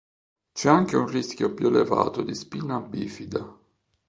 C'è 0.51 0.67
anche 0.67 0.95
un 0.97 1.05
rischio 1.05 1.53
più 1.53 1.67
elevato 1.67 2.23
di 2.23 2.33
spina 2.33 2.79
bifida. 2.79 3.55